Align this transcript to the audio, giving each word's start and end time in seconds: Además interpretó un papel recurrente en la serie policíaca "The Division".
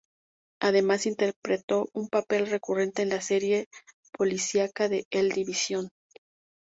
Además 0.59 1.05
interpretó 1.05 1.89
un 1.93 2.09
papel 2.09 2.47
recurrente 2.47 3.03
en 3.03 3.09
la 3.09 3.21
serie 3.21 3.67
policíaca 4.11 4.89
"The 4.89 5.05
Division". 5.11 5.89